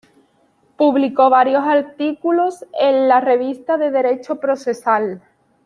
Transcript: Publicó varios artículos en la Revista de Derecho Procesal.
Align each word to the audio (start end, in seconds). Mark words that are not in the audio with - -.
Publicó 0.77 1.29
varios 1.29 1.63
artículos 1.63 2.65
en 2.79 3.07
la 3.07 3.21
Revista 3.21 3.77
de 3.77 3.91
Derecho 3.91 4.39
Procesal. 4.39 5.21